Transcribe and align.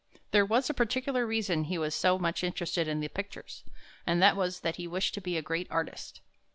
There 0.31 0.47
was 0.47 0.67
a 0.67 0.73
particular 0.73 1.27
reason 1.27 1.61
why 1.61 1.67
he 1.67 1.77
was 1.77 1.93
so 1.93 2.17
much 2.17 2.43
interested 2.43 2.87
in 2.87 3.01
the 3.01 3.07
pictures, 3.07 3.63
and 4.07 4.19
that 4.19 4.35
was 4.35 4.61
that 4.61 4.77
he 4.77 4.87
wished 4.87 5.13
to 5.13 5.21
be 5.21 5.37
a 5.37 5.43
great 5.43 5.67
artist. 5.69 6.21